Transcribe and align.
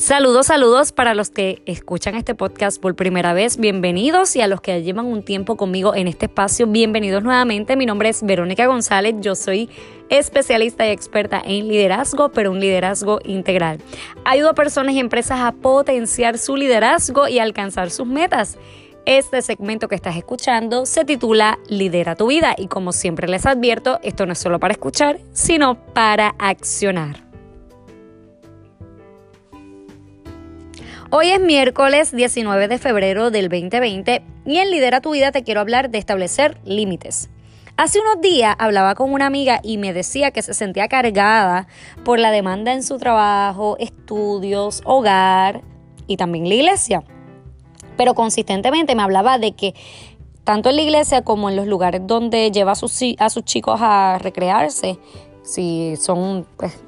Saludos, 0.00 0.46
saludos 0.46 0.92
para 0.92 1.12
los 1.12 1.28
que 1.28 1.62
escuchan 1.66 2.14
este 2.14 2.34
podcast 2.34 2.80
por 2.80 2.96
primera 2.96 3.34
vez, 3.34 3.58
bienvenidos 3.58 4.34
y 4.34 4.40
a 4.40 4.46
los 4.46 4.62
que 4.62 4.82
llevan 4.82 5.04
un 5.04 5.22
tiempo 5.22 5.58
conmigo 5.58 5.94
en 5.94 6.08
este 6.08 6.24
espacio, 6.24 6.66
bienvenidos 6.66 7.22
nuevamente. 7.22 7.76
Mi 7.76 7.84
nombre 7.84 8.08
es 8.08 8.22
Verónica 8.22 8.64
González, 8.64 9.16
yo 9.20 9.34
soy 9.34 9.68
especialista 10.08 10.86
y 10.86 10.90
experta 10.90 11.42
en 11.44 11.68
liderazgo, 11.68 12.30
pero 12.30 12.50
un 12.50 12.60
liderazgo 12.60 13.20
integral. 13.26 13.78
Ayudo 14.24 14.48
a 14.48 14.54
personas 14.54 14.94
y 14.94 15.00
empresas 15.00 15.40
a 15.40 15.52
potenciar 15.52 16.38
su 16.38 16.56
liderazgo 16.56 17.28
y 17.28 17.38
alcanzar 17.38 17.90
sus 17.90 18.06
metas. 18.06 18.56
Este 19.04 19.42
segmento 19.42 19.86
que 19.86 19.96
estás 19.96 20.16
escuchando 20.16 20.86
se 20.86 21.04
titula 21.04 21.58
Lidera 21.68 22.16
tu 22.16 22.28
vida 22.28 22.54
y 22.56 22.68
como 22.68 22.92
siempre 22.92 23.28
les 23.28 23.44
advierto, 23.44 24.00
esto 24.02 24.24
no 24.24 24.32
es 24.32 24.38
solo 24.38 24.58
para 24.60 24.72
escuchar, 24.72 25.20
sino 25.34 25.74
para 25.92 26.34
accionar. 26.38 27.29
Hoy 31.12 31.30
es 31.30 31.40
miércoles 31.40 32.14
19 32.14 32.68
de 32.68 32.78
febrero 32.78 33.32
del 33.32 33.48
2020 33.48 34.22
y 34.46 34.58
en 34.58 34.70
Lidera 34.70 35.00
tu 35.00 35.10
vida 35.10 35.32
te 35.32 35.42
quiero 35.42 35.60
hablar 35.60 35.90
de 35.90 35.98
establecer 35.98 36.56
límites. 36.64 37.30
Hace 37.76 37.98
unos 37.98 38.20
días 38.20 38.54
hablaba 38.60 38.94
con 38.94 39.12
una 39.12 39.26
amiga 39.26 39.58
y 39.64 39.76
me 39.76 39.92
decía 39.92 40.30
que 40.30 40.40
se 40.40 40.54
sentía 40.54 40.86
cargada 40.86 41.66
por 42.04 42.20
la 42.20 42.30
demanda 42.30 42.72
en 42.72 42.84
su 42.84 42.96
trabajo, 42.98 43.76
estudios, 43.80 44.82
hogar 44.84 45.62
y 46.06 46.16
también 46.16 46.48
la 46.48 46.54
iglesia. 46.54 47.02
Pero 47.96 48.14
consistentemente 48.14 48.94
me 48.94 49.02
hablaba 49.02 49.38
de 49.38 49.50
que 49.56 49.74
tanto 50.44 50.68
en 50.70 50.76
la 50.76 50.82
iglesia 50.82 51.22
como 51.22 51.50
en 51.50 51.56
los 51.56 51.66
lugares 51.66 52.02
donde 52.04 52.52
lleva 52.52 52.70
a 52.70 52.76
sus, 52.76 53.44
chicos 53.44 53.80
a 53.82 54.18
recrearse, 54.20 54.96
si 55.42 55.96
son 55.96 56.46
pues, 56.56 56.78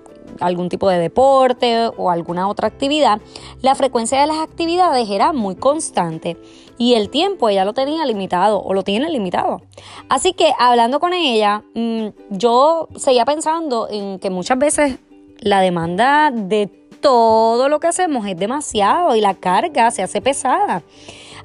algún 0.41 0.69
tipo 0.69 0.89
de 0.89 0.99
deporte 0.99 1.89
o 1.97 2.11
alguna 2.11 2.48
otra 2.48 2.69
actividad, 2.69 3.20
la 3.61 3.75
frecuencia 3.75 4.20
de 4.20 4.27
las 4.27 4.39
actividades 4.39 5.09
era 5.11 5.33
muy 5.33 5.56
constante 5.56 6.37
y 6.78 6.95
el 6.95 7.11
tiempo 7.11 7.48
ella 7.48 7.65
lo 7.65 7.75
tenía 7.75 8.05
limitado 8.06 8.62
o 8.62 8.75
lo 8.75 8.83
tiene 8.83 9.09
limitado. 9.11 9.62
Así 10.09 10.33
que 10.33 10.53
hablando 10.59 11.00
con 11.00 11.12
ella, 11.12 11.62
mm, 11.75 12.09
yo 12.31 12.89
seguía 12.97 13.25
pensando 13.25 13.89
en 13.91 14.19
que 14.19 14.31
muchas 14.31 14.59
veces 14.59 14.98
la 15.39 15.61
demanda 15.61 16.31
de 16.31 16.67
todo 17.00 17.69
lo 17.69 17.81
que 17.81 17.89
hacemos 17.89 18.27
es 18.27 18.37
demasiado 18.37 19.15
y 19.17 19.20
la 19.20 19.34
carga 19.34 19.91
se 19.91 20.03
hace 20.03 20.20
pesada. 20.20 20.83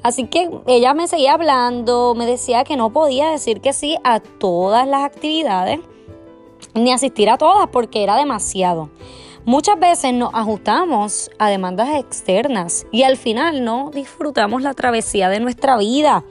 Así 0.04 0.28
que 0.28 0.50
ella 0.68 0.94
me 0.94 1.08
seguía 1.08 1.34
hablando, 1.34 2.14
me 2.16 2.26
decía 2.26 2.64
que 2.64 2.78
no 2.78 2.92
podía 2.92 3.30
decir 3.30 3.62
que 3.62 3.74
sí 3.74 3.98
a 4.04 4.20
todas 4.20 4.88
las 4.88 5.04
actividades 5.04 5.80
ni 6.74 6.92
asistir 6.92 7.30
a 7.30 7.38
todas 7.38 7.68
porque 7.70 8.04
era 8.04 8.16
demasiado. 8.16 8.90
Muchas 9.48 9.80
veces 9.80 10.14
nos 10.14 10.34
ajustamos 10.34 11.32
a 11.40 11.50
demandas 11.50 11.96
externas 11.96 12.86
y 12.92 13.04
al 13.04 13.16
final 13.16 13.64
no 13.64 13.92
disfrutamos 13.94 14.62
la 14.62 14.74
travesía 14.74 15.30
de 15.30 15.40
nuestra 15.40 15.78
vida, 15.78 16.26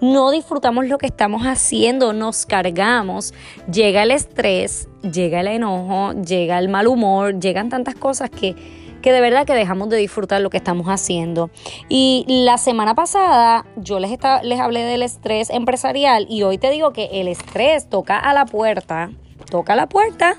no 0.00 0.30
disfrutamos 0.30 0.86
lo 0.86 0.96
que 0.96 1.06
estamos 1.06 1.42
haciendo, 1.42 2.12
nos 2.12 2.46
cargamos, 2.46 3.34
llega 3.68 4.04
el 4.04 4.12
estrés, 4.12 4.88
llega 5.02 5.40
el 5.40 5.48
enojo, 5.48 6.12
llega 6.12 6.60
el 6.60 6.68
mal 6.68 6.86
humor, 6.86 7.40
llegan 7.40 7.70
tantas 7.70 7.96
cosas 7.96 8.30
que, 8.30 8.54
que 9.02 9.12
de 9.12 9.20
verdad 9.20 9.46
que 9.46 9.54
dejamos 9.54 9.88
de 9.88 9.96
disfrutar 9.96 10.40
lo 10.40 10.48
que 10.48 10.58
estamos 10.58 10.86
haciendo. 10.86 11.50
Y 11.88 12.24
la 12.28 12.56
semana 12.56 12.94
pasada 12.94 13.66
yo 13.78 13.98
les, 13.98 14.16
les 14.44 14.60
hablé 14.60 14.84
del 14.84 15.02
estrés 15.02 15.50
empresarial 15.50 16.24
y 16.30 16.44
hoy 16.44 16.56
te 16.56 16.70
digo 16.70 16.92
que 16.92 17.06
el 17.14 17.26
estrés 17.26 17.90
toca 17.90 18.16
a 18.16 18.32
la 18.32 18.46
puerta 18.46 19.10
toca 19.50 19.76
la 19.76 19.88
puerta 19.88 20.36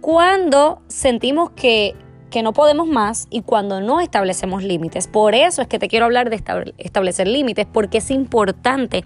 cuando 0.00 0.80
sentimos 0.88 1.50
que, 1.50 1.94
no 2.42 2.52
podemos 2.52 2.86
más 2.86 3.26
y 3.30 3.42
cuando 3.42 3.80
no 3.80 4.00
establecemos 4.00 4.62
límites. 4.62 5.08
Por 5.08 5.34
eso 5.34 5.62
es 5.62 5.68
que 5.68 5.78
te 5.78 5.88
quiero 5.88 6.04
hablar 6.04 6.30
de 6.30 6.42
establecer 6.78 7.26
límites, 7.26 7.66
porque 7.72 7.98
es 7.98 8.10
importante 8.10 9.04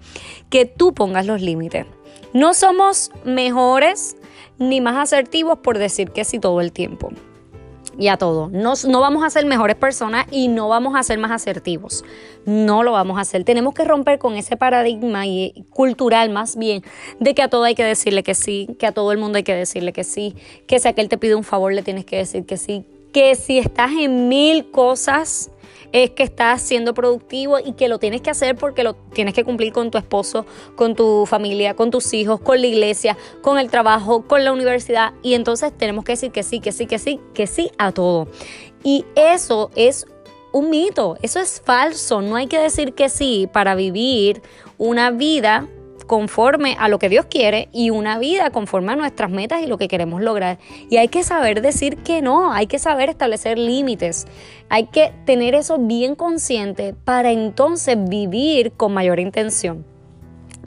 que 0.49 0.65
tú 0.65 0.93
pongas 0.93 1.25
los 1.25 1.41
límites. 1.41 1.85
No 2.33 2.53
somos 2.53 3.11
mejores 3.23 4.17
ni 4.59 4.81
más 4.81 4.97
asertivos 4.97 5.59
por 5.59 5.77
decir 5.77 6.11
que 6.11 6.25
sí 6.25 6.39
todo 6.39 6.61
el 6.61 6.71
tiempo 6.71 7.11
y 7.97 8.07
a 8.07 8.17
todo. 8.17 8.49
No, 8.51 8.73
no, 8.87 9.01
vamos 9.01 9.23
a 9.23 9.29
ser 9.29 9.45
mejores 9.45 9.75
personas 9.75 10.25
y 10.31 10.47
no 10.47 10.67
vamos 10.69 10.95
a 10.95 11.03
ser 11.03 11.17
más 11.19 11.31
asertivos. 11.31 12.03
No 12.45 12.83
lo 12.83 12.91
vamos 12.91 13.17
a 13.17 13.21
hacer. 13.21 13.43
Tenemos 13.43 13.73
que 13.73 13.83
romper 13.83 14.19
con 14.19 14.35
ese 14.35 14.57
paradigma 14.57 15.25
y, 15.25 15.65
cultural 15.69 16.29
más 16.29 16.55
bien 16.55 16.83
de 17.19 17.35
que 17.35 17.41
a 17.41 17.49
todo 17.49 17.63
hay 17.63 17.75
que 17.75 17.83
decirle 17.83 18.23
que 18.23 18.35
sí, 18.35 18.67
que 18.79 18.87
a 18.87 18.91
todo 18.91 19.11
el 19.11 19.17
mundo 19.17 19.37
hay 19.37 19.43
que 19.43 19.55
decirle 19.55 19.93
que 19.93 20.03
sí, 20.03 20.35
que 20.67 20.79
si 20.79 20.87
aquel 20.87 21.09
te 21.09 21.17
pide 21.17 21.35
un 21.35 21.43
favor 21.43 21.73
le 21.73 21.83
tienes 21.83 22.05
que 22.05 22.17
decir 22.17 22.45
que 22.45 22.57
sí, 22.57 22.85
que 23.11 23.35
si 23.35 23.59
estás 23.59 23.91
en 23.91 24.27
mil 24.27 24.71
cosas 24.71 25.51
es 25.93 26.09
que 26.09 26.23
estás 26.23 26.61
siendo 26.61 26.93
productivo 26.93 27.59
y 27.59 27.73
que 27.73 27.87
lo 27.87 27.99
tienes 27.99 28.21
que 28.21 28.31
hacer 28.31 28.55
porque 28.55 28.83
lo 28.83 28.95
tienes 28.95 29.33
que 29.33 29.45
cumplir 29.45 29.71
con 29.71 29.91
tu 29.91 29.97
esposo, 29.97 30.45
con 30.75 30.95
tu 30.95 31.25
familia, 31.25 31.75
con 31.75 31.91
tus 31.91 32.13
hijos, 32.13 32.41
con 32.41 32.59
la 32.59 32.67
iglesia, 32.67 33.15
con 33.41 33.59
el 33.59 33.69
trabajo, 33.69 34.23
con 34.23 34.43
la 34.43 34.51
universidad. 34.51 35.13
Y 35.21 35.35
entonces 35.35 35.71
tenemos 35.77 36.03
que 36.03 36.13
decir 36.13 36.31
que 36.31 36.43
sí, 36.43 36.59
que 36.59 36.71
sí, 36.71 36.87
que 36.87 36.99
sí, 36.99 37.19
que 37.33 37.47
sí 37.47 37.71
a 37.77 37.91
todo. 37.91 38.27
Y 38.83 39.05
eso 39.15 39.69
es 39.75 40.07
un 40.51 40.71
mito, 40.71 41.15
eso 41.21 41.39
es 41.39 41.61
falso. 41.63 42.21
No 42.21 42.35
hay 42.35 42.47
que 42.47 42.59
decir 42.59 42.93
que 42.93 43.07
sí 43.07 43.47
para 43.53 43.75
vivir 43.75 44.41
una 44.79 45.11
vida 45.11 45.67
conforme 46.05 46.75
a 46.79 46.87
lo 46.87 46.99
que 46.99 47.09
Dios 47.09 47.25
quiere 47.29 47.69
y 47.71 47.89
una 47.89 48.17
vida 48.19 48.49
conforme 48.51 48.93
a 48.93 48.95
nuestras 48.95 49.31
metas 49.31 49.61
y 49.61 49.67
lo 49.67 49.77
que 49.77 49.87
queremos 49.87 50.21
lograr. 50.21 50.59
Y 50.89 50.97
hay 50.97 51.07
que 51.07 51.23
saber 51.23 51.61
decir 51.61 51.97
que 51.97 52.21
no, 52.21 52.53
hay 52.53 52.67
que 52.67 52.79
saber 52.79 53.09
establecer 53.09 53.57
límites, 53.57 54.25
hay 54.69 54.85
que 54.87 55.13
tener 55.25 55.55
eso 55.55 55.77
bien 55.77 56.15
consciente 56.15 56.93
para 57.05 57.31
entonces 57.31 57.97
vivir 58.09 58.71
con 58.73 58.93
mayor 58.93 59.19
intención. 59.19 59.85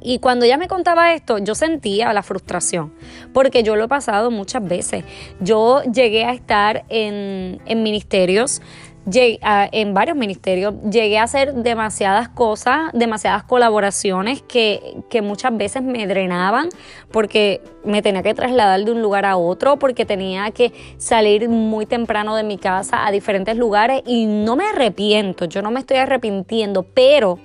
Y 0.08 0.20
cuando 0.20 0.44
ella 0.44 0.56
me 0.56 0.68
contaba 0.68 1.14
esto, 1.14 1.38
yo 1.38 1.56
sentía 1.56 2.12
la 2.12 2.22
frustración, 2.22 2.92
porque 3.32 3.64
yo 3.64 3.74
lo 3.74 3.84
he 3.84 3.88
pasado 3.88 4.30
muchas 4.30 4.62
veces. 4.62 5.04
Yo 5.40 5.82
llegué 5.82 6.24
a 6.24 6.32
estar 6.32 6.84
en, 6.88 7.60
en 7.66 7.82
ministerios 7.82 8.62
en 9.06 9.94
varios 9.94 10.16
ministerios, 10.16 10.74
llegué 10.90 11.18
a 11.18 11.22
hacer 11.22 11.54
demasiadas 11.54 12.28
cosas, 12.28 12.90
demasiadas 12.92 13.44
colaboraciones 13.44 14.42
que, 14.42 14.96
que, 15.08 15.22
muchas 15.22 15.56
veces 15.56 15.82
me 15.82 16.06
drenaban 16.06 16.68
porque 17.12 17.62
me 17.84 18.02
tenía 18.02 18.22
que 18.22 18.34
trasladar 18.34 18.84
de 18.84 18.90
un 18.90 19.02
lugar 19.02 19.24
a 19.24 19.36
otro, 19.36 19.78
porque 19.78 20.04
tenía 20.04 20.50
que 20.50 20.72
salir 20.98 21.48
muy 21.48 21.86
temprano 21.86 22.34
de 22.34 22.42
mi 22.42 22.58
casa 22.58 23.06
a 23.06 23.12
diferentes 23.12 23.56
lugares 23.56 24.02
y 24.06 24.26
no 24.26 24.56
me 24.56 24.66
arrepiento, 24.66 25.44
yo 25.44 25.62
no 25.62 25.70
me 25.70 25.80
estoy 25.80 25.98
arrepintiendo, 25.98 26.82
pero 26.82 27.38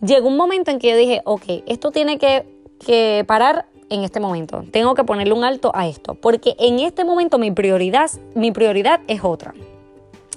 llegó 0.00 0.28
un 0.28 0.36
momento 0.36 0.72
en 0.72 0.80
que 0.80 0.90
yo 0.90 0.96
dije, 0.96 1.22
ok, 1.24 1.44
esto 1.66 1.92
tiene 1.92 2.18
que, 2.18 2.46
que 2.84 3.24
parar 3.26 3.66
en 3.90 4.02
este 4.02 4.18
momento. 4.18 4.64
Tengo 4.72 4.94
que 4.94 5.04
ponerle 5.04 5.34
un 5.34 5.44
alto 5.44 5.70
a 5.72 5.86
esto, 5.86 6.14
porque 6.14 6.56
en 6.58 6.80
este 6.80 7.04
momento 7.04 7.38
mi 7.38 7.52
prioridad, 7.52 8.10
mi 8.34 8.50
prioridad 8.50 9.00
es 9.06 9.20
otra. 9.22 9.54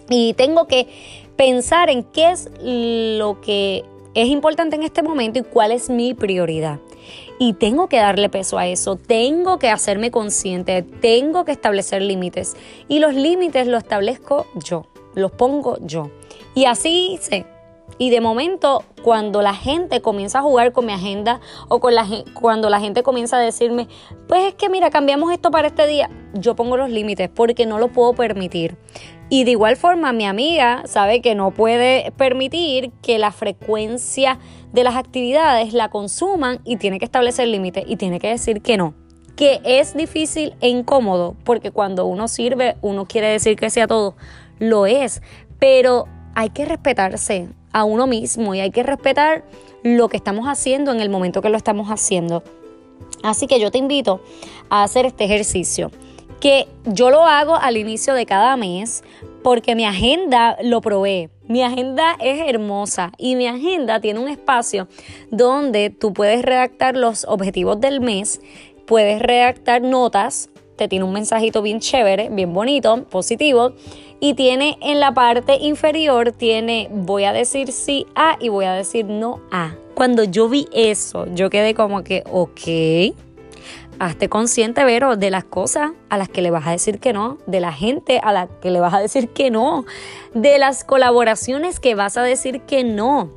Y 0.09 0.33
tengo 0.33 0.67
que 0.67 0.87
pensar 1.35 1.89
en 1.89 2.03
qué 2.03 2.31
es 2.31 2.49
lo 2.61 3.39
que 3.41 3.85
es 4.13 4.27
importante 4.27 4.75
en 4.75 4.83
este 4.83 5.03
momento 5.03 5.39
y 5.39 5.43
cuál 5.43 5.71
es 5.71 5.89
mi 5.89 6.13
prioridad. 6.13 6.79
Y 7.39 7.53
tengo 7.53 7.87
que 7.87 7.97
darle 7.97 8.27
peso 8.27 8.57
a 8.57 8.67
eso, 8.67 8.97
tengo 8.97 9.59
que 9.59 9.69
hacerme 9.69 10.11
consciente, 10.11 10.81
tengo 10.83 11.45
que 11.45 11.53
establecer 11.53 12.01
límites. 12.01 12.57
Y 12.87 12.99
los 12.99 13.13
límites 13.13 13.67
los 13.67 13.83
establezco 13.83 14.45
yo, 14.55 14.87
los 15.15 15.31
pongo 15.31 15.77
yo. 15.81 16.09
Y 16.53 16.65
así 16.65 17.13
hice. 17.13 17.45
Y 17.97 18.09
de 18.11 18.21
momento, 18.21 18.83
cuando 19.03 19.41
la 19.41 19.53
gente 19.53 20.01
comienza 20.01 20.39
a 20.39 20.41
jugar 20.41 20.73
con 20.73 20.85
mi 20.85 20.93
agenda 20.93 21.39
o 21.67 21.79
con 21.79 21.93
cuando 22.33 22.69
la 22.69 22.79
gente 22.79 23.03
comienza 23.03 23.37
a 23.37 23.41
decirme, 23.41 23.87
pues 24.27 24.47
es 24.47 24.53
que 24.55 24.69
mira, 24.69 24.89
cambiamos 24.89 25.31
esto 25.31 25.51
para 25.51 25.67
este 25.67 25.87
día, 25.87 26.09
yo 26.33 26.55
pongo 26.55 26.77
los 26.77 26.89
límites 26.89 27.29
porque 27.29 27.65
no 27.65 27.79
lo 27.79 27.89
puedo 27.89 28.13
permitir. 28.13 28.77
Y 29.29 29.43
de 29.43 29.51
igual 29.51 29.77
forma, 29.77 30.11
mi 30.11 30.25
amiga 30.25 30.83
sabe 30.85 31.21
que 31.21 31.35
no 31.35 31.51
puede 31.51 32.11
permitir 32.17 32.91
que 33.03 33.19
la 33.19 33.31
frecuencia 33.31 34.39
de 34.73 34.83
las 34.83 34.95
actividades 34.95 35.73
la 35.73 35.89
consuman 35.89 36.59
y 36.65 36.77
tiene 36.77 36.97
que 36.97 37.05
establecer 37.05 37.47
límites 37.47 37.83
y 37.87 37.95
tiene 37.95 38.19
que 38.19 38.29
decir 38.29 38.61
que 38.61 38.77
no. 38.77 38.95
Que 39.35 39.61
es 39.63 39.95
difícil 39.95 40.55
e 40.61 40.69
incómodo, 40.69 41.35
porque 41.43 41.69
cuando 41.69 42.05
uno 42.05 42.27
sirve, 42.27 42.75
uno 42.81 43.05
quiere 43.05 43.27
decir 43.27 43.55
que 43.55 43.69
sea 43.69 43.85
todo. 43.85 44.15
Lo 44.57 44.87
es, 44.87 45.21
pero 45.59 46.07
hay 46.33 46.49
que 46.49 46.65
respetarse 46.65 47.49
a 47.71 47.83
uno 47.83 48.07
mismo 48.07 48.55
y 48.55 48.61
hay 48.61 48.71
que 48.71 48.81
respetar 48.81 49.43
lo 49.83 50.09
que 50.09 50.17
estamos 50.17 50.47
haciendo 50.47 50.91
en 50.91 51.01
el 51.01 51.09
momento 51.09 51.43
que 51.43 51.49
lo 51.49 51.57
estamos 51.57 51.89
haciendo. 51.89 52.43
Así 53.21 53.45
que 53.45 53.59
yo 53.59 53.69
te 53.69 53.77
invito 53.77 54.21
a 54.69 54.83
hacer 54.83 55.05
este 55.05 55.25
ejercicio 55.25 55.91
que 56.39 56.67
yo 56.85 57.09
lo 57.09 57.25
hago 57.25 57.55
al 57.55 57.77
inicio 57.77 58.13
de 58.13 58.25
cada 58.25 58.55
mes 58.57 59.03
porque 59.43 59.75
mi 59.75 59.85
agenda 59.85 60.57
lo 60.61 60.81
provee. 60.81 61.29
Mi 61.47 61.63
agenda 61.63 62.15
es 62.19 62.47
hermosa 62.47 63.11
y 63.17 63.35
mi 63.35 63.47
agenda 63.47 63.99
tiene 63.99 64.19
un 64.19 64.27
espacio 64.27 64.87
donde 65.31 65.89
tú 65.89 66.13
puedes 66.13 66.43
redactar 66.43 66.95
los 66.95 67.25
objetivos 67.25 67.81
del 67.81 68.01
mes, 68.01 68.39
puedes 68.85 69.19
redactar 69.19 69.81
notas, 69.81 70.49
te 70.75 70.87
tiene 70.87 71.05
un 71.05 71.13
mensajito 71.13 71.61
bien 71.61 71.79
chévere, 71.79 72.29
bien 72.29 72.53
bonito, 72.53 73.03
positivo 73.09 73.73
y 74.19 74.33
tiene 74.33 74.77
en 74.81 74.99
la 74.99 75.13
parte 75.13 75.57
inferior, 75.59 76.31
tiene 76.31 76.87
voy 76.91 77.23
a 77.23 77.33
decir 77.33 77.71
sí 77.71 78.05
a 78.15 78.37
y 78.39 78.49
voy 78.49 78.65
a 78.65 78.73
decir 78.73 79.05
no 79.05 79.39
a. 79.51 79.75
Cuando 79.95 80.23
yo 80.23 80.47
vi 80.47 80.67
eso, 80.71 81.25
yo 81.33 81.49
quedé 81.49 81.73
como 81.73 82.03
que, 82.03 82.23
ok, 82.31 83.15
hazte 83.99 84.29
consciente, 84.29 84.83
Vero, 84.83 85.15
de 85.17 85.29
las 85.29 85.43
cosas 85.43 85.91
a 86.09 86.17
las 86.17 86.29
que 86.29 86.41
le 86.41 86.51
vas 86.51 86.65
a 86.67 86.71
decir 86.71 86.99
que 86.99 87.13
no, 87.13 87.37
de 87.45 87.59
la 87.59 87.73
gente 87.73 88.19
a 88.23 88.31
la 88.31 88.47
que 88.47 88.71
le 88.71 88.79
vas 88.79 88.93
a 88.93 88.99
decir 88.99 89.29
que 89.29 89.51
no, 89.51 89.85
de 90.33 90.57
las 90.57 90.83
colaboraciones 90.83 91.79
que 91.79 91.95
vas 91.95 92.17
a 92.17 92.23
decir 92.23 92.61
que 92.61 92.83
no. 92.83 93.29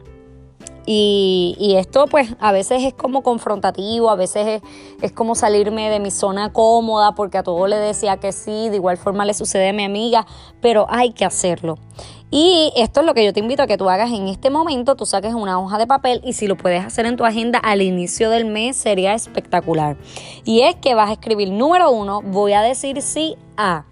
Y, 0.84 1.76
esto 1.78 2.06
pues 2.06 2.34
a 2.40 2.50
veces 2.50 2.82
es 2.82 2.92
como 2.92 3.22
confrontativo, 3.22 4.10
a 4.10 4.16
veces 4.16 4.46
es, 4.46 4.62
es, 5.00 5.12
como 5.12 5.36
salirme 5.36 5.88
de 5.90 6.00
mi 6.00 6.10
zona 6.10 6.52
cómoda 6.52 7.14
porque 7.14 7.38
a 7.38 7.44
todo 7.44 7.68
le 7.68 7.76
decía 7.76 8.16
que 8.16 8.32
sí, 8.32 8.68
de 8.68 8.76
igual 8.76 8.96
forma 8.96 9.24
le 9.24 9.32
sucede 9.32 9.68
a 9.68 9.72
mi 9.72 9.84
amiga, 9.84 10.26
pero 10.60 10.86
hay 10.88 11.12
que 11.12 11.24
hacerlo. 11.24 11.78
Y 12.34 12.72
esto 12.76 13.00
es 13.00 13.06
lo 13.06 13.12
que 13.12 13.26
yo 13.26 13.34
te 13.34 13.40
invito 13.40 13.62
a 13.62 13.66
que 13.66 13.76
tú 13.76 13.90
hagas 13.90 14.10
en 14.10 14.26
este 14.26 14.48
momento, 14.48 14.96
tú 14.96 15.04
saques 15.04 15.34
una 15.34 15.60
hoja 15.60 15.76
de 15.76 15.86
papel 15.86 16.22
y 16.24 16.32
si 16.32 16.46
lo 16.46 16.56
puedes 16.56 16.82
hacer 16.82 17.04
en 17.04 17.18
tu 17.18 17.26
agenda 17.26 17.58
al 17.58 17.82
inicio 17.82 18.30
del 18.30 18.46
mes 18.46 18.74
sería 18.74 19.12
espectacular. 19.12 19.98
Y 20.46 20.62
es 20.62 20.74
que 20.76 20.94
vas 20.94 21.10
a 21.10 21.12
escribir 21.12 21.50
número 21.50 21.90
uno, 21.90 22.22
voy 22.22 22.54
a 22.54 22.62
decir 22.62 23.02
sí 23.02 23.36
a. 23.58 23.84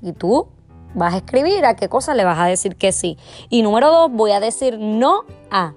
Y 0.00 0.12
tú 0.12 0.48
vas 0.94 1.12
a 1.12 1.18
escribir 1.18 1.66
a 1.66 1.76
qué 1.76 1.90
cosa 1.90 2.14
le 2.14 2.24
vas 2.24 2.38
a 2.38 2.46
decir 2.46 2.74
que 2.74 2.90
sí. 2.90 3.18
Y 3.50 3.60
número 3.60 3.92
dos, 3.92 4.10
voy 4.10 4.30
a 4.30 4.40
decir 4.40 4.78
no 4.78 5.24
a. 5.50 5.74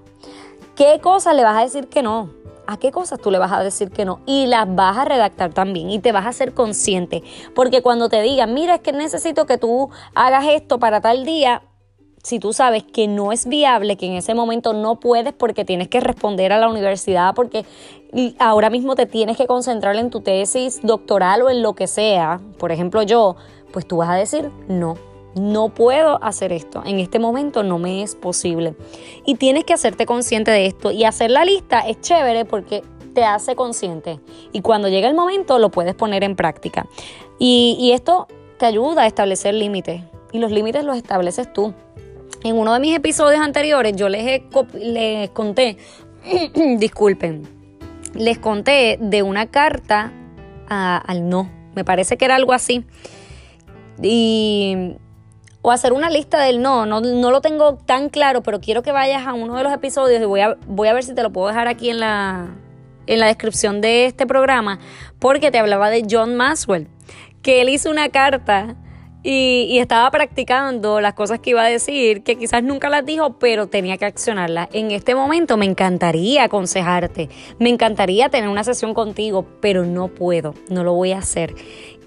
¿Qué 0.76 0.98
cosas 1.02 1.36
le 1.36 1.44
vas 1.44 1.58
a 1.58 1.64
decir 1.64 1.88
que 1.88 2.02
no? 2.02 2.30
¿A 2.66 2.76
qué 2.78 2.90
cosas 2.90 3.20
tú 3.20 3.30
le 3.30 3.38
vas 3.38 3.52
a 3.52 3.62
decir 3.62 3.90
que 3.90 4.04
no? 4.04 4.20
Y 4.26 4.46
las 4.46 4.72
vas 4.74 4.96
a 4.98 5.04
redactar 5.04 5.52
también 5.52 5.90
y 5.90 5.98
te 5.98 6.12
vas 6.12 6.26
a 6.26 6.30
hacer 6.30 6.54
consciente. 6.54 7.22
Porque 7.54 7.82
cuando 7.82 8.08
te 8.08 8.22
digan, 8.22 8.54
mira, 8.54 8.76
es 8.76 8.80
que 8.80 8.92
necesito 8.92 9.46
que 9.46 9.58
tú 9.58 9.90
hagas 10.14 10.46
esto 10.48 10.78
para 10.78 11.00
tal 11.00 11.24
día, 11.24 11.62
si 12.22 12.38
tú 12.38 12.52
sabes 12.52 12.82
que 12.82 13.08
no 13.08 13.32
es 13.32 13.46
viable, 13.46 13.96
que 13.96 14.06
en 14.06 14.14
ese 14.14 14.34
momento 14.34 14.72
no 14.72 15.00
puedes 15.00 15.32
porque 15.32 15.64
tienes 15.64 15.88
que 15.88 16.00
responder 16.00 16.52
a 16.52 16.58
la 16.58 16.68
universidad, 16.68 17.34
porque 17.34 17.64
ahora 18.38 18.70
mismo 18.70 18.94
te 18.94 19.06
tienes 19.06 19.36
que 19.36 19.46
concentrar 19.46 19.96
en 19.96 20.10
tu 20.10 20.20
tesis 20.20 20.80
doctoral 20.82 21.42
o 21.42 21.50
en 21.50 21.62
lo 21.62 21.74
que 21.74 21.86
sea, 21.86 22.40
por 22.58 22.72
ejemplo 22.72 23.02
yo, 23.02 23.36
pues 23.72 23.86
tú 23.86 23.98
vas 23.98 24.10
a 24.10 24.14
decir 24.14 24.50
no 24.68 25.09
no 25.34 25.68
puedo 25.68 26.22
hacer 26.22 26.52
esto, 26.52 26.82
en 26.84 26.98
este 26.98 27.18
momento 27.18 27.62
no 27.62 27.78
me 27.78 28.02
es 28.02 28.14
posible. 28.14 28.74
Y 29.24 29.36
tienes 29.36 29.64
que 29.64 29.74
hacerte 29.74 30.06
consciente 30.06 30.50
de 30.50 30.66
esto 30.66 30.90
y 30.90 31.04
hacer 31.04 31.30
la 31.30 31.44
lista 31.44 31.80
es 31.80 32.00
chévere 32.00 32.44
porque 32.44 32.82
te 33.14 33.24
hace 33.24 33.56
consciente 33.56 34.20
y 34.52 34.60
cuando 34.60 34.88
llega 34.88 35.08
el 35.08 35.14
momento 35.14 35.58
lo 35.58 35.70
puedes 35.70 35.94
poner 35.94 36.24
en 36.24 36.36
práctica. 36.36 36.86
Y, 37.38 37.92
esto 37.94 38.28
te 38.58 38.66
ayuda 38.66 39.02
a 39.02 39.06
establecer 39.06 39.54
límites 39.54 40.02
y 40.32 40.38
los 40.38 40.50
límites 40.52 40.84
los 40.84 40.96
estableces 40.96 41.52
tú. 41.52 41.74
En 42.42 42.56
uno 42.56 42.72
de 42.74 42.80
mis 42.80 42.94
episodios 42.96 43.40
anteriores 43.40 43.96
yo 43.96 44.08
les, 44.08 44.42
les 44.74 45.30
conté, 45.30 45.78
disculpen, 46.78 47.42
les 48.14 48.38
conté 48.38 48.98
de 49.00 49.22
una 49.22 49.46
carta 49.46 50.12
al 50.68 51.28
no. 51.28 51.50
Me 51.74 51.84
parece 51.84 52.16
que 52.16 52.24
era 52.24 52.36
algo 52.36 52.52
así. 52.52 52.84
Y 54.02 54.96
o 55.62 55.70
hacer 55.70 55.92
una 55.92 56.10
lista 56.10 56.42
del 56.42 56.62
no, 56.62 56.86
no, 56.86 57.00
no 57.00 57.30
lo 57.30 57.40
tengo 57.40 57.76
tan 57.76 58.08
claro, 58.08 58.42
pero 58.42 58.60
quiero 58.60 58.82
que 58.82 58.92
vayas 58.92 59.26
a 59.26 59.34
uno 59.34 59.56
de 59.56 59.62
los 59.62 59.72
episodios 59.72 60.22
y 60.22 60.24
voy 60.24 60.40
a, 60.40 60.56
voy 60.66 60.88
a 60.88 60.94
ver 60.94 61.04
si 61.04 61.14
te 61.14 61.22
lo 61.22 61.30
puedo 61.30 61.48
dejar 61.48 61.68
aquí 61.68 61.90
en 61.90 62.00
la, 62.00 62.48
en 63.06 63.20
la 63.20 63.26
descripción 63.26 63.80
de 63.80 64.06
este 64.06 64.26
programa, 64.26 64.78
porque 65.18 65.50
te 65.50 65.58
hablaba 65.58 65.90
de 65.90 66.06
John 66.08 66.36
Maxwell, 66.36 66.88
que 67.42 67.60
él 67.60 67.68
hizo 67.68 67.90
una 67.90 68.08
carta 68.08 68.76
y, 69.22 69.66
y, 69.68 69.80
estaba 69.80 70.10
practicando 70.10 71.02
las 71.02 71.12
cosas 71.12 71.40
que 71.40 71.50
iba 71.50 71.62
a 71.62 71.68
decir, 71.68 72.22
que 72.22 72.38
quizás 72.38 72.62
nunca 72.62 72.88
las 72.88 73.04
dijo, 73.04 73.38
pero 73.38 73.66
tenía 73.66 73.98
que 73.98 74.06
accionarlas. 74.06 74.70
En 74.72 74.90
este 74.92 75.14
momento 75.14 75.58
me 75.58 75.66
encantaría 75.66 76.44
aconsejarte, 76.44 77.28
me 77.58 77.68
encantaría 77.68 78.30
tener 78.30 78.48
una 78.48 78.64
sesión 78.64 78.94
contigo, 78.94 79.44
pero 79.60 79.84
no 79.84 80.08
puedo, 80.08 80.54
no 80.70 80.84
lo 80.84 80.94
voy 80.94 81.12
a 81.12 81.18
hacer. 81.18 81.54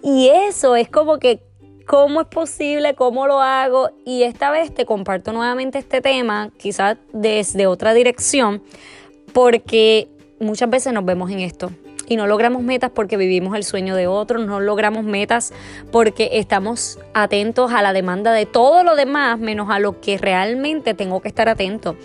Y 0.01 0.29
eso 0.29 0.75
es 0.75 0.89
como 0.89 1.19
que 1.19 1.41
cómo 1.85 2.21
es 2.21 2.27
posible, 2.27 2.95
cómo 2.95 3.27
lo 3.27 3.41
hago 3.41 3.91
y 4.05 4.23
esta 4.23 4.51
vez 4.51 4.73
te 4.73 4.85
comparto 4.85 5.33
nuevamente 5.33 5.79
este 5.79 6.01
tema, 6.01 6.51
quizás 6.57 6.97
desde 7.11 7.67
otra 7.67 7.93
dirección, 7.93 8.61
porque 9.33 10.07
muchas 10.39 10.69
veces 10.69 10.93
nos 10.93 11.05
vemos 11.05 11.31
en 11.31 11.39
esto 11.39 11.71
y 12.07 12.15
no 12.15 12.27
logramos 12.27 12.61
metas 12.61 12.91
porque 12.93 13.17
vivimos 13.17 13.55
el 13.55 13.63
sueño 13.63 13.95
de 13.95 14.07
otros, 14.07 14.45
no 14.45 14.59
logramos 14.59 15.03
metas 15.03 15.53
porque 15.91 16.29
estamos 16.33 16.99
atentos 17.13 17.71
a 17.71 17.81
la 17.81 17.93
demanda 17.93 18.33
de 18.33 18.45
todo 18.45 18.83
lo 18.83 18.95
demás 18.95 19.39
menos 19.39 19.69
a 19.69 19.79
lo 19.79 20.01
que 20.01 20.17
realmente 20.17 20.93
tengo 20.93 21.21
que 21.21 21.29
estar 21.29 21.49
atento 21.49 21.95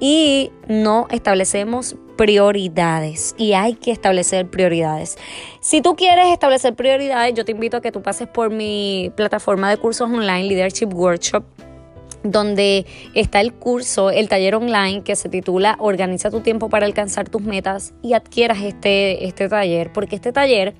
y 0.00 0.50
no 0.68 1.06
establecemos 1.10 1.96
prioridades 2.16 3.34
y 3.38 3.52
hay 3.52 3.74
que 3.74 3.90
establecer 3.90 4.48
prioridades. 4.48 5.18
Si 5.60 5.82
tú 5.82 5.96
quieres 5.96 6.26
establecer 6.28 6.74
prioridades, 6.74 7.34
yo 7.34 7.44
te 7.44 7.52
invito 7.52 7.76
a 7.76 7.80
que 7.80 7.92
tú 7.92 8.02
pases 8.02 8.28
por 8.28 8.50
mi 8.50 9.12
plataforma 9.16 9.70
de 9.70 9.76
cursos 9.76 10.10
online 10.10 10.44
Leadership 10.44 10.92
Workshop 10.92 11.44
donde 12.22 12.86
está 13.14 13.40
el 13.40 13.52
curso, 13.52 14.10
el 14.10 14.28
taller 14.28 14.54
online 14.56 15.02
que 15.02 15.16
se 15.16 15.28
titula 15.28 15.76
Organiza 15.78 16.30
tu 16.30 16.40
tiempo 16.40 16.68
para 16.68 16.86
alcanzar 16.86 17.28
tus 17.28 17.42
metas 17.42 17.94
y 18.02 18.14
adquieras 18.14 18.62
este, 18.62 19.26
este 19.26 19.48
taller, 19.48 19.92
porque 19.92 20.16
este 20.16 20.32
taller 20.32 20.74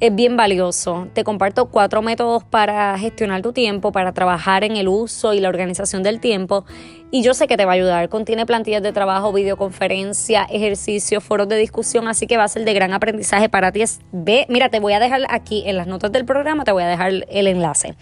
es 0.00 0.14
bien 0.14 0.36
valioso. 0.36 1.08
Te 1.12 1.24
comparto 1.24 1.66
cuatro 1.66 2.00
métodos 2.00 2.42
para 2.44 2.98
gestionar 2.98 3.42
tu 3.42 3.52
tiempo, 3.52 3.92
para 3.92 4.12
trabajar 4.12 4.64
en 4.64 4.76
el 4.76 4.88
uso 4.88 5.34
y 5.34 5.40
la 5.40 5.50
organización 5.50 6.02
del 6.02 6.20
tiempo. 6.20 6.64
Y 7.12 7.22
yo 7.22 7.34
sé 7.34 7.46
que 7.48 7.56
te 7.56 7.64
va 7.64 7.72
a 7.72 7.74
ayudar. 7.74 8.08
Contiene 8.08 8.46
plantillas 8.46 8.82
de 8.82 8.92
trabajo, 8.92 9.32
videoconferencia, 9.32 10.44
ejercicio, 10.44 11.20
foros 11.20 11.48
de 11.48 11.56
discusión, 11.56 12.08
así 12.08 12.26
que 12.26 12.36
va 12.36 12.44
a 12.44 12.48
ser 12.48 12.64
de 12.64 12.72
gran 12.72 12.92
aprendizaje 12.92 13.48
para 13.48 13.72
ti. 13.72 13.82
Ve, 14.12 14.46
mira, 14.48 14.68
te 14.68 14.80
voy 14.80 14.92
a 14.92 15.00
dejar 15.00 15.22
aquí 15.28 15.64
en 15.66 15.76
las 15.76 15.86
notas 15.86 16.12
del 16.12 16.24
programa, 16.24 16.64
te 16.64 16.72
voy 16.72 16.82
a 16.82 16.88
dejar 16.88 17.12
el 17.28 17.46
enlace. 17.46 17.94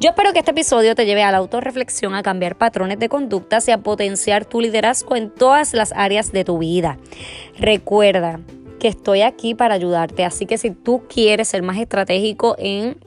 Yo 0.00 0.10
espero 0.10 0.32
que 0.32 0.40
este 0.40 0.50
episodio 0.50 0.94
te 0.94 1.06
lleve 1.06 1.22
a 1.22 1.30
la 1.30 1.38
autorreflexión, 1.38 2.14
a 2.14 2.22
cambiar 2.22 2.56
patrones 2.56 2.98
de 2.98 3.08
conductas 3.08 3.68
y 3.68 3.70
a 3.70 3.78
potenciar 3.78 4.44
tu 4.44 4.60
liderazgo 4.60 5.16
en 5.16 5.30
todas 5.30 5.72
las 5.72 5.92
áreas 5.92 6.32
de 6.32 6.44
tu 6.44 6.58
vida. 6.58 6.98
Recuerda, 7.58 8.40
que 8.78 8.88
estoy 8.88 9.22
aquí 9.22 9.54
para 9.54 9.74
ayudarte. 9.74 10.24
Así 10.24 10.46
que 10.46 10.58
si 10.58 10.70
tú 10.70 11.02
quieres 11.08 11.48
ser 11.48 11.62
más 11.62 11.78
estratégico 11.78 12.56
en 12.58 12.98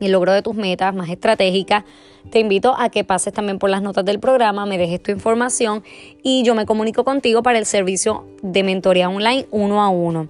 el 0.00 0.12
logro 0.12 0.32
de 0.32 0.42
tus 0.42 0.54
metas, 0.54 0.94
más 0.94 1.08
estratégica, 1.08 1.84
te 2.30 2.40
invito 2.40 2.74
a 2.78 2.88
que 2.88 3.04
pases 3.04 3.32
también 3.32 3.58
por 3.58 3.70
las 3.70 3.82
notas 3.82 4.04
del 4.04 4.18
programa, 4.18 4.66
me 4.66 4.78
dejes 4.78 5.02
tu 5.02 5.12
información 5.12 5.84
y 6.22 6.42
yo 6.42 6.54
me 6.54 6.66
comunico 6.66 7.04
contigo 7.04 7.42
para 7.42 7.58
el 7.58 7.66
servicio 7.66 8.26
de 8.42 8.62
mentoría 8.62 9.08
online 9.08 9.46
uno 9.50 9.82
a 9.82 9.88
uno. 9.88 10.28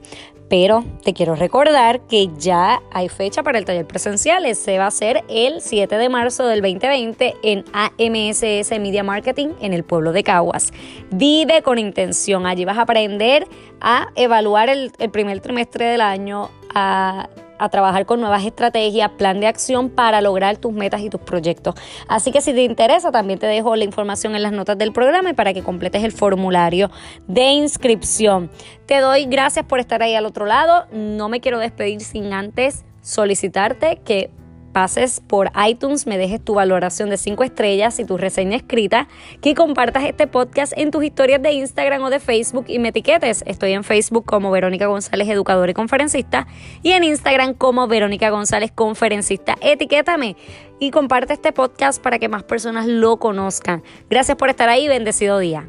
Pero 0.48 0.84
te 1.02 1.14
quiero 1.14 1.34
recordar 1.34 2.00
que 2.06 2.28
ya 2.38 2.82
hay 2.92 3.08
fecha 3.08 3.42
para 3.42 3.58
el 3.58 3.64
taller 3.64 3.86
presencial. 3.86 4.44
Ese 4.44 4.78
va 4.78 4.86
a 4.86 4.90
ser 4.90 5.24
el 5.28 5.60
7 5.60 5.96
de 5.96 6.08
marzo 6.08 6.46
del 6.46 6.60
2020 6.60 7.34
en 7.42 7.64
AMSS 7.72 8.70
Media 8.78 9.02
Marketing 9.02 9.48
en 9.60 9.72
el 9.72 9.84
pueblo 9.84 10.12
de 10.12 10.22
Caguas. 10.22 10.72
Vive 11.10 11.62
con 11.62 11.78
intención. 11.78 12.46
Allí 12.46 12.64
vas 12.64 12.78
a 12.78 12.82
aprender 12.82 13.46
a 13.80 14.08
evaluar 14.16 14.68
el, 14.68 14.92
primer 15.12 15.40
trimestre 15.40 15.86
del 15.86 16.00
año, 16.00 16.50
a 16.74 17.28
a 17.58 17.68
trabajar 17.68 18.06
con 18.06 18.20
nuevas 18.20 18.44
estrategias, 18.44 19.10
plan 19.12 19.40
de 19.40 19.46
acción 19.46 19.90
para 19.90 20.20
lograr 20.20 20.56
tus 20.56 20.72
metas 20.72 21.00
y 21.00 21.10
tus 21.10 21.20
proyectos. 21.20 21.74
Así 22.08 22.32
que 22.32 22.40
si 22.40 22.52
te 22.52 22.62
interesa, 22.62 23.12
también 23.12 23.38
te 23.38 23.46
dejo 23.46 23.76
la 23.76 23.84
información 23.84 24.34
en 24.34 24.42
las 24.42 24.52
notas 24.52 24.78
del 24.78 24.92
programa 24.92 25.30
y 25.30 25.34
para 25.34 25.52
que 25.52 25.62
completes 25.62 26.04
el 26.04 26.12
formulario 26.12 26.90
de 27.26 27.44
inscripción. 27.50 28.50
Te 28.86 29.00
doy 29.00 29.26
gracias 29.26 29.64
por 29.64 29.80
estar 29.80 30.02
ahí 30.02 30.14
al 30.14 30.26
otro 30.26 30.46
lado. 30.46 30.86
No 30.92 31.28
me 31.28 31.40
quiero 31.40 31.58
despedir 31.58 32.00
sin 32.00 32.32
antes 32.32 32.84
solicitarte 33.02 34.00
que 34.04 34.30
pases 34.74 35.22
por 35.26 35.50
iTunes, 35.66 36.06
me 36.06 36.18
dejes 36.18 36.44
tu 36.44 36.52
valoración 36.52 37.08
de 37.08 37.16
5 37.16 37.44
estrellas 37.44 37.98
y 38.00 38.04
tu 38.04 38.18
reseña 38.18 38.56
escrita, 38.56 39.08
que 39.40 39.54
compartas 39.54 40.04
este 40.04 40.26
podcast 40.26 40.74
en 40.76 40.90
tus 40.90 41.04
historias 41.04 41.40
de 41.40 41.52
Instagram 41.52 42.02
o 42.02 42.10
de 42.10 42.20
Facebook 42.20 42.66
y 42.68 42.78
me 42.78 42.88
etiquetes. 42.88 43.42
Estoy 43.46 43.72
en 43.72 43.84
Facebook 43.84 44.26
como 44.26 44.50
Verónica 44.50 44.86
González, 44.86 45.28
educadora 45.28 45.70
y 45.70 45.74
conferencista, 45.74 46.46
y 46.82 46.90
en 46.90 47.04
Instagram 47.04 47.54
como 47.54 47.86
Verónica 47.86 48.28
González, 48.30 48.72
conferencista. 48.72 49.56
Etiquétame 49.62 50.36
y 50.80 50.90
comparte 50.90 51.32
este 51.32 51.52
podcast 51.52 52.02
para 52.02 52.18
que 52.18 52.28
más 52.28 52.42
personas 52.42 52.86
lo 52.86 53.18
conozcan. 53.18 53.82
Gracias 54.10 54.36
por 54.36 54.50
estar 54.50 54.68
ahí, 54.68 54.88
bendecido 54.88 55.38
día. 55.38 55.68